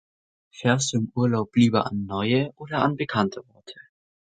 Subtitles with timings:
[0.49, 3.79] Fährst du im Urlaub lieber an neue oder an bekannte Orte.